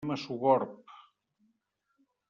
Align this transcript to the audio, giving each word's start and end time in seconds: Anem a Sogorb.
Anem 0.03 0.13
a 0.13 0.15
Sogorb. 0.21 0.95